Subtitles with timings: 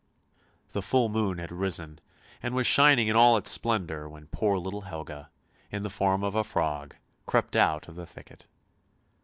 [0.71, 1.99] The full moon had risen,
[2.41, 5.29] and was shining in all its splendour when poor little Helga,
[5.71, 6.95] in the form of a frog,
[7.27, 8.47] crept out of the thicket.